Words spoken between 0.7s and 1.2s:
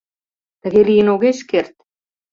лийын